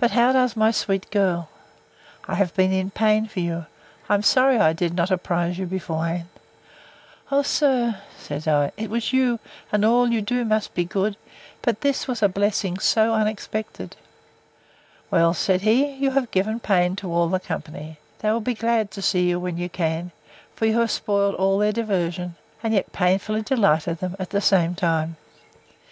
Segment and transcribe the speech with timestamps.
[0.00, 1.48] But how does my sweet girl?
[2.26, 6.26] I have been in pain for you—I am sorry I did not apprise you beforehand.
[7.30, 9.38] O sir, said I, it was you;
[9.70, 13.94] and all you do must be good—But this was a blessing so unexpected!——
[15.12, 17.98] Well, said he, you have given pain to all the company.
[18.18, 20.10] They will be glad to see you, when you can:
[20.56, 22.34] for you have spoiled all their diversion;
[22.64, 25.18] and yet painfully delighted them at the same time.